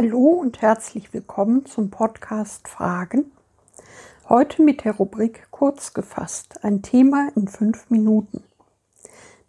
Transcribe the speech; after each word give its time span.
Hallo 0.00 0.28
und 0.28 0.62
herzlich 0.62 1.12
willkommen 1.12 1.66
zum 1.66 1.90
Podcast 1.90 2.68
Fragen. 2.68 3.32
Heute 4.28 4.62
mit 4.62 4.84
der 4.84 4.94
Rubrik 4.94 5.48
Kurz 5.50 5.92
gefasst, 5.92 6.60
ein 6.62 6.82
Thema 6.82 7.30
in 7.34 7.48
fünf 7.48 7.90
Minuten. 7.90 8.44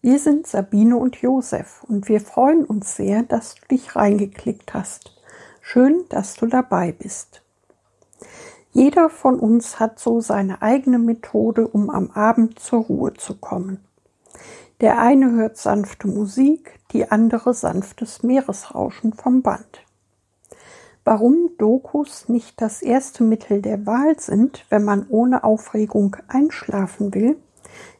Wir 0.01 0.17
sind 0.17 0.47
Sabine 0.47 0.97
und 0.97 1.17
Josef 1.17 1.83
und 1.87 2.09
wir 2.09 2.19
freuen 2.19 2.65
uns 2.65 2.95
sehr, 2.95 3.21
dass 3.21 3.53
du 3.53 3.67
dich 3.69 3.95
reingeklickt 3.95 4.73
hast. 4.73 5.15
Schön, 5.61 6.05
dass 6.09 6.33
du 6.33 6.47
dabei 6.47 6.93
bist. 6.93 7.43
Jeder 8.71 9.11
von 9.11 9.39
uns 9.39 9.79
hat 9.79 9.99
so 9.99 10.19
seine 10.19 10.63
eigene 10.63 10.97
Methode, 10.97 11.67
um 11.67 11.91
am 11.91 12.09
Abend 12.09 12.57
zur 12.57 12.85
Ruhe 12.85 13.13
zu 13.13 13.35
kommen. 13.35 13.85
Der 14.81 14.97
eine 14.99 15.29
hört 15.29 15.57
sanfte 15.57 16.07
Musik, 16.07 16.79
die 16.91 17.11
andere 17.11 17.53
sanftes 17.53 18.23
Meeresrauschen 18.23 19.13
vom 19.13 19.43
Band. 19.43 19.83
Warum 21.11 21.49
Dokus 21.57 22.29
nicht 22.29 22.61
das 22.61 22.83
erste 22.83 23.23
Mittel 23.23 23.63
der 23.63 23.87
Wahl 23.87 24.19
sind, 24.19 24.63
wenn 24.69 24.83
man 24.83 25.07
ohne 25.09 25.43
Aufregung 25.43 26.15
einschlafen 26.27 27.15
will, 27.15 27.35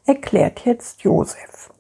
erklärt 0.05 0.63
jetzt 0.63 1.02
Josef. 1.02 1.72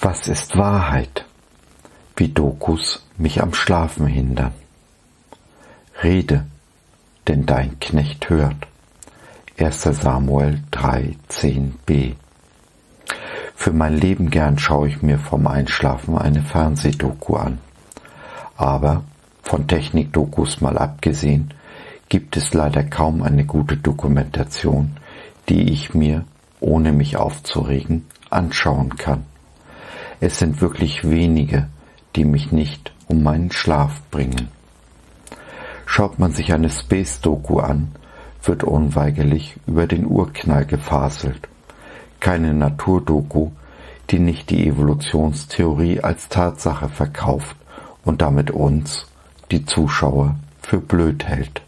Was 0.00 0.26
ist 0.28 0.56
Wahrheit? 0.56 1.26
Wie 2.16 2.28
Dokus 2.28 3.06
mich 3.18 3.42
am 3.42 3.52
Schlafen 3.52 4.06
hindern. 4.06 4.54
Rede, 6.02 6.46
denn 7.28 7.46
dein 7.46 7.78
Knecht 7.80 8.30
hört. 8.30 8.68
1. 9.58 9.82
Samuel 9.82 10.60
3, 10.70 11.16
10b. 11.30 12.14
Für 13.54 13.72
mein 13.72 13.96
Leben 13.96 14.30
gern 14.30 14.58
schaue 14.58 14.88
ich 14.88 15.02
mir 15.02 15.18
vom 15.18 15.46
Einschlafen 15.46 16.18
eine 16.18 16.42
Fernsehdoku 16.42 17.36
an. 17.36 17.58
Aber, 18.56 19.02
von 19.42 19.66
Technikdokus 19.66 20.60
mal 20.60 20.76
abgesehen, 20.78 21.54
gibt 22.08 22.36
es 22.36 22.54
leider 22.54 22.84
kaum 22.84 23.22
eine 23.22 23.44
gute 23.44 23.76
Dokumentation, 23.76 24.96
die 25.48 25.70
ich 25.72 25.94
mir, 25.94 26.24
ohne 26.60 26.92
mich 26.92 27.16
aufzuregen, 27.16 28.04
anschauen 28.30 28.96
kann. 28.96 29.24
Es 30.20 30.38
sind 30.38 30.60
wirklich 30.60 31.08
wenige, 31.08 31.68
die 32.14 32.24
mich 32.24 32.52
nicht 32.52 32.92
um 33.08 33.22
meinen 33.22 33.52
Schlaf 33.52 34.02
bringen. 34.10 34.48
Schaut 35.96 36.18
man 36.18 36.30
sich 36.30 36.52
eine 36.52 36.68
Space-Doku 36.68 37.58
an, 37.58 37.92
wird 38.42 38.64
unweigerlich 38.64 39.56
über 39.66 39.86
den 39.86 40.04
Urknall 40.04 40.66
gefaselt. 40.66 41.48
Keine 42.20 42.52
Naturdoku, 42.52 43.52
die 44.10 44.18
nicht 44.18 44.50
die 44.50 44.66
Evolutionstheorie 44.68 46.00
als 46.00 46.28
Tatsache 46.28 46.90
verkauft 46.90 47.56
und 48.04 48.20
damit 48.20 48.50
uns, 48.50 49.06
die 49.50 49.64
Zuschauer, 49.64 50.36
für 50.60 50.80
blöd 50.80 51.24
hält. 51.24 51.62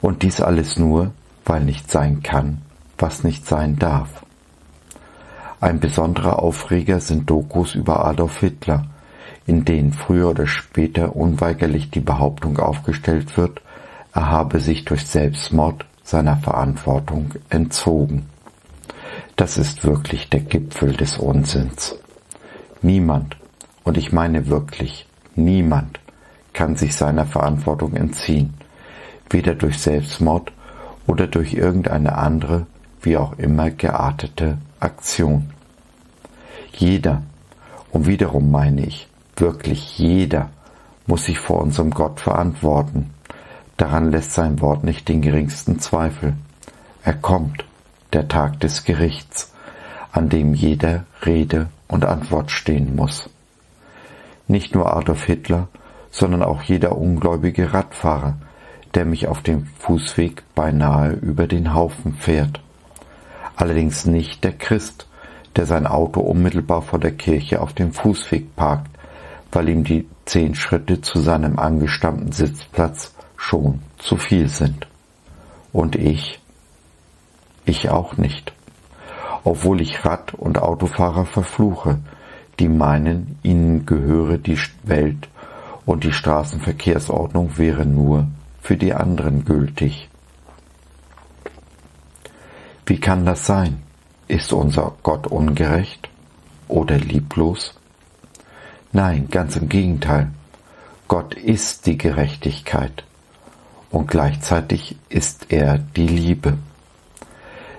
Und 0.00 0.22
dies 0.22 0.40
alles 0.40 0.78
nur, 0.78 1.10
weil 1.44 1.64
nicht 1.64 1.90
sein 1.90 2.22
kann, 2.22 2.62
was 2.98 3.24
nicht 3.24 3.48
sein 3.48 3.80
darf. 3.80 4.24
Ein 5.60 5.80
besonderer 5.80 6.38
Aufreger 6.38 7.00
sind 7.00 7.28
Dokus 7.28 7.74
über 7.74 8.04
Adolf 8.04 8.38
Hitler, 8.38 8.84
in 9.46 9.64
denen 9.64 9.92
früher 9.92 10.30
oder 10.30 10.46
später 10.46 11.16
unweigerlich 11.16 11.90
die 11.90 12.00
Behauptung 12.00 12.58
aufgestellt 12.58 13.36
wird, 13.36 13.60
er 14.14 14.30
habe 14.30 14.60
sich 14.60 14.84
durch 14.84 15.06
Selbstmord 15.06 15.86
seiner 16.02 16.36
Verantwortung 16.36 17.32
entzogen. 17.48 18.26
Das 19.36 19.56
ist 19.56 19.84
wirklich 19.84 20.28
der 20.28 20.40
Gipfel 20.40 20.92
des 20.92 21.16
Unsinns. 21.16 21.96
Niemand, 22.82 23.36
und 23.84 23.96
ich 23.96 24.12
meine 24.12 24.48
wirklich 24.48 25.06
niemand, 25.34 26.00
kann 26.52 26.76
sich 26.76 26.94
seiner 26.94 27.26
Verantwortung 27.26 27.94
entziehen, 27.94 28.54
weder 29.30 29.54
durch 29.54 29.78
Selbstmord 29.78 30.52
oder 31.06 31.26
durch 31.26 31.54
irgendeine 31.54 32.16
andere, 32.16 32.66
wie 33.00 33.16
auch 33.16 33.38
immer 33.38 33.70
geartete 33.70 34.58
Aktion. 34.78 35.50
Jeder, 36.74 37.22
und 37.90 38.06
wiederum 38.06 38.50
meine 38.50 38.84
ich, 38.86 39.08
wirklich 39.36 39.98
jeder, 39.98 40.50
muss 41.06 41.24
sich 41.24 41.38
vor 41.38 41.60
unserem 41.60 41.90
Gott 41.90 42.20
verantworten. 42.20 43.10
Daran 43.76 44.10
lässt 44.10 44.32
sein 44.32 44.60
Wort 44.60 44.84
nicht 44.84 45.08
den 45.08 45.22
geringsten 45.22 45.78
Zweifel. 45.78 46.34
Er 47.02 47.14
kommt, 47.14 47.64
der 48.12 48.28
Tag 48.28 48.60
des 48.60 48.84
Gerichts, 48.84 49.52
an 50.12 50.28
dem 50.28 50.54
jeder 50.54 51.04
Rede 51.24 51.68
und 51.88 52.04
Antwort 52.04 52.50
stehen 52.50 52.94
muss. 52.94 53.28
Nicht 54.46 54.74
nur 54.74 54.94
Adolf 54.94 55.24
Hitler, 55.24 55.68
sondern 56.10 56.42
auch 56.42 56.62
jeder 56.62 56.96
ungläubige 56.96 57.72
Radfahrer, 57.72 58.36
der 58.94 59.06
mich 59.06 59.26
auf 59.26 59.42
dem 59.42 59.66
Fußweg 59.78 60.42
beinahe 60.54 61.12
über 61.12 61.46
den 61.46 61.74
Haufen 61.74 62.14
fährt. 62.14 62.60
Allerdings 63.56 64.04
nicht 64.04 64.44
der 64.44 64.52
Christ, 64.52 65.06
der 65.56 65.66
sein 65.66 65.86
Auto 65.86 66.20
unmittelbar 66.20 66.82
vor 66.82 66.98
der 66.98 67.12
Kirche 67.12 67.60
auf 67.60 67.72
dem 67.72 67.92
Fußweg 67.92 68.54
parkt, 68.56 68.91
weil 69.52 69.68
ihm 69.68 69.84
die 69.84 70.08
zehn 70.24 70.54
Schritte 70.54 71.00
zu 71.02 71.20
seinem 71.20 71.58
angestammten 71.58 72.32
Sitzplatz 72.32 73.14
schon 73.36 73.80
zu 73.98 74.16
viel 74.16 74.48
sind. 74.48 74.86
Und 75.72 75.94
ich? 75.94 76.40
Ich 77.64 77.90
auch 77.90 78.16
nicht. 78.16 78.52
Obwohl 79.44 79.80
ich 79.80 80.04
Rad- 80.04 80.34
und 80.34 80.58
Autofahrer 80.58 81.26
verfluche, 81.26 81.98
die 82.58 82.68
meinen, 82.68 83.38
ihnen 83.42 83.86
gehöre 83.86 84.38
die 84.38 84.58
Welt 84.82 85.28
und 85.84 86.04
die 86.04 86.12
Straßenverkehrsordnung 86.12 87.58
wäre 87.58 87.86
nur 87.86 88.28
für 88.60 88.76
die 88.76 88.94
anderen 88.94 89.44
gültig. 89.44 90.08
Wie 92.86 93.00
kann 93.00 93.24
das 93.26 93.46
sein? 93.46 93.82
Ist 94.28 94.52
unser 94.52 94.94
Gott 95.02 95.26
ungerecht 95.26 96.08
oder 96.68 96.98
lieblos? 96.98 97.74
Nein, 98.94 99.28
ganz 99.30 99.56
im 99.56 99.70
Gegenteil. 99.70 100.28
Gott 101.08 101.34
ist 101.34 101.86
die 101.86 101.96
Gerechtigkeit 101.96 103.04
und 103.90 104.08
gleichzeitig 104.08 104.96
ist 105.08 105.46
er 105.48 105.78
die 105.78 106.06
Liebe. 106.06 106.58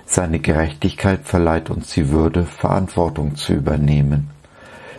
Seine 0.07 0.39
Gerechtigkeit 0.39 1.21
verleiht 1.23 1.69
uns 1.69 1.93
die 1.93 2.09
Würde, 2.09 2.45
Verantwortung 2.45 3.35
zu 3.35 3.53
übernehmen. 3.53 4.31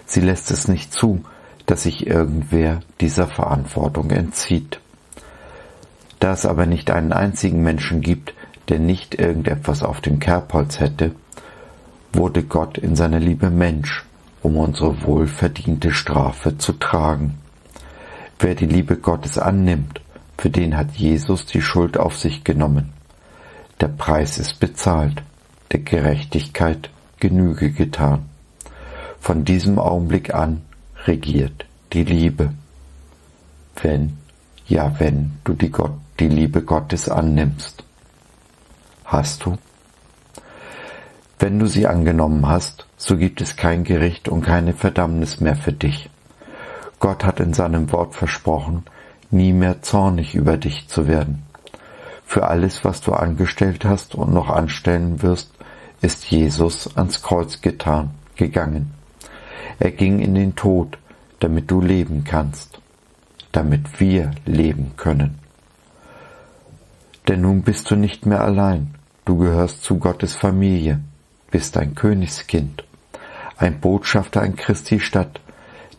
Sie 0.06 0.20
lässt 0.20 0.52
es 0.52 0.68
nicht 0.68 0.92
zu, 0.92 1.24
dass 1.66 1.82
sich 1.82 2.06
irgendwer 2.06 2.80
dieser 3.00 3.26
Verantwortung 3.26 4.10
entzieht. 4.10 4.78
Da 6.20 6.32
es 6.32 6.46
aber 6.46 6.66
nicht 6.66 6.92
einen 6.92 7.12
einzigen 7.12 7.62
Menschen 7.62 8.02
gibt, 8.02 8.34
der 8.68 8.78
nicht 8.78 9.16
irgendetwas 9.16 9.82
auf 9.82 10.00
dem 10.00 10.20
Kerbholz 10.20 10.78
hätte, 10.78 11.12
wurde 12.12 12.44
Gott 12.44 12.78
in 12.78 12.94
seiner 12.94 13.18
Liebe 13.18 13.50
Mensch, 13.50 14.04
um 14.44 14.58
unsere 14.58 15.02
wohlverdiente 15.04 15.90
Strafe 15.90 16.58
zu 16.58 16.74
tragen. 16.74 17.38
Wer 18.38 18.54
die 18.54 18.66
Liebe 18.66 18.96
Gottes 18.98 19.38
annimmt, 19.38 20.02
für 20.36 20.50
den 20.50 20.76
hat 20.76 20.92
Jesus 20.96 21.46
die 21.46 21.62
Schuld 21.62 21.96
auf 21.96 22.18
sich 22.18 22.44
genommen. 22.44 22.92
Der 23.80 23.88
Preis 23.88 24.36
ist 24.36 24.60
bezahlt, 24.60 25.22
der 25.72 25.80
Gerechtigkeit 25.80 26.90
Genüge 27.20 27.72
getan. 27.72 28.26
Von 29.18 29.46
diesem 29.46 29.78
Augenblick 29.78 30.34
an 30.34 30.60
regiert 31.06 31.64
die 31.94 32.04
Liebe. 32.04 32.52
Wenn, 33.80 34.18
ja 34.66 34.94
wenn 34.98 35.38
du 35.44 35.54
die, 35.54 35.70
Gott, 35.70 35.94
die 36.20 36.28
Liebe 36.28 36.60
Gottes 36.60 37.08
annimmst. 37.08 37.82
Hast 39.04 39.46
du? 39.46 39.56
Wenn 41.38 41.58
du 41.58 41.66
sie 41.66 41.86
angenommen 41.86 42.46
hast, 42.46 42.86
so 42.96 43.16
gibt 43.16 43.40
es 43.40 43.56
kein 43.56 43.84
Gericht 43.84 44.28
und 44.28 44.42
keine 44.42 44.72
Verdammnis 44.72 45.40
mehr 45.40 45.56
für 45.56 45.72
dich. 45.72 46.08
Gott 47.00 47.24
hat 47.24 47.40
in 47.40 47.52
seinem 47.52 47.90
Wort 47.92 48.14
versprochen, 48.14 48.84
nie 49.30 49.52
mehr 49.52 49.82
zornig 49.82 50.34
über 50.34 50.56
dich 50.56 50.88
zu 50.88 51.08
werden. 51.08 51.42
Für 52.24 52.46
alles, 52.46 52.84
was 52.84 53.00
du 53.00 53.12
angestellt 53.12 53.84
hast 53.84 54.14
und 54.14 54.32
noch 54.32 54.48
anstellen 54.48 55.22
wirst, 55.22 55.52
ist 56.00 56.24
Jesus 56.30 56.96
ans 56.96 57.22
Kreuz 57.22 57.60
getan, 57.60 58.10
gegangen. 58.36 58.94
Er 59.80 59.90
ging 59.90 60.20
in 60.20 60.34
den 60.34 60.54
Tod, 60.54 60.98
damit 61.40 61.70
du 61.70 61.80
leben 61.80 62.24
kannst, 62.24 62.80
damit 63.52 64.00
wir 64.00 64.30
leben 64.46 64.92
können. 64.96 65.38
Denn 67.28 67.40
nun 67.40 67.62
bist 67.62 67.90
du 67.90 67.96
nicht 67.96 68.24
mehr 68.24 68.42
allein, 68.42 68.94
du 69.24 69.36
gehörst 69.36 69.82
zu 69.82 69.98
Gottes 69.98 70.36
Familie 70.36 71.00
bist 71.54 71.76
ein 71.76 71.94
Königskind, 71.94 72.82
ein 73.58 73.78
Botschafter 73.78 74.42
an 74.42 74.56
Christi 74.56 74.98
Stadt, 74.98 75.40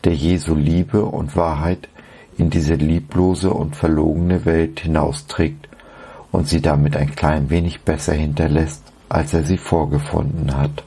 der 0.04 0.12
Jesu 0.12 0.54
Liebe 0.54 1.06
und 1.06 1.34
Wahrheit 1.34 1.88
in 2.36 2.50
diese 2.50 2.74
lieblose 2.74 3.48
und 3.48 3.74
verlogene 3.74 4.44
Welt 4.44 4.80
hinausträgt 4.80 5.66
und 6.30 6.46
sie 6.46 6.60
damit 6.60 6.94
ein 6.94 7.16
klein 7.16 7.48
wenig 7.48 7.84
besser 7.84 8.12
hinterlässt, 8.12 8.82
als 9.08 9.32
er 9.32 9.44
sie 9.44 9.56
vorgefunden 9.56 10.54
hat. 10.54 10.84